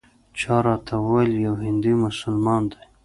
چا 0.39 0.55
راته 0.65 0.95
وویل 1.03 1.33
یو 1.47 1.55
هندي 1.63 1.93
مسلمان 2.03 2.61
دی. 2.71 2.81